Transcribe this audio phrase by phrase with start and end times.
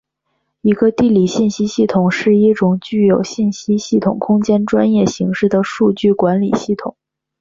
[0.63, 6.95] 一个地理信息系统是一种具有信息系统空间专业形式的数据管理系统。